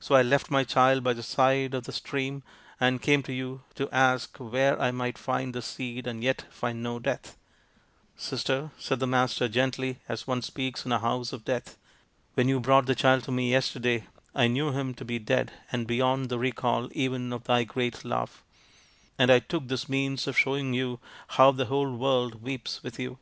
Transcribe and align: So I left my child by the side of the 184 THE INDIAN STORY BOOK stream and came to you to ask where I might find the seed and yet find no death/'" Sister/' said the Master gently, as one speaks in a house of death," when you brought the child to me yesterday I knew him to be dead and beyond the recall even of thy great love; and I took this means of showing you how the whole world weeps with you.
So 0.00 0.14
I 0.14 0.22
left 0.22 0.50
my 0.50 0.64
child 0.64 1.04
by 1.04 1.12
the 1.12 1.22
side 1.22 1.74
of 1.74 1.84
the 1.84 1.92
184 1.92 2.42
THE 2.80 2.84
INDIAN 2.86 2.98
STORY 2.98 2.98
BOOK 2.98 3.02
stream 3.02 3.02
and 3.02 3.02
came 3.02 3.22
to 3.22 3.32
you 3.34 3.62
to 3.74 3.94
ask 3.94 4.34
where 4.38 4.80
I 4.80 4.90
might 4.90 5.18
find 5.18 5.54
the 5.54 5.60
seed 5.60 6.06
and 6.06 6.24
yet 6.24 6.46
find 6.50 6.82
no 6.82 6.98
death/'" 6.98 7.34
Sister/' 8.18 8.70
said 8.78 8.98
the 8.98 9.06
Master 9.06 9.46
gently, 9.46 9.98
as 10.08 10.26
one 10.26 10.40
speaks 10.40 10.86
in 10.86 10.92
a 10.92 10.98
house 11.00 11.34
of 11.34 11.44
death," 11.44 11.76
when 12.32 12.48
you 12.48 12.60
brought 12.60 12.86
the 12.86 12.94
child 12.94 13.24
to 13.24 13.30
me 13.30 13.50
yesterday 13.50 14.06
I 14.34 14.46
knew 14.46 14.72
him 14.72 14.94
to 14.94 15.04
be 15.04 15.18
dead 15.18 15.52
and 15.70 15.86
beyond 15.86 16.30
the 16.30 16.38
recall 16.38 16.88
even 16.92 17.30
of 17.34 17.44
thy 17.44 17.64
great 17.64 18.06
love; 18.06 18.42
and 19.18 19.30
I 19.30 19.38
took 19.38 19.68
this 19.68 19.86
means 19.86 20.26
of 20.26 20.38
showing 20.38 20.72
you 20.72 20.98
how 21.26 21.50
the 21.50 21.66
whole 21.66 21.94
world 21.94 22.40
weeps 22.40 22.82
with 22.82 22.98
you. 22.98 23.18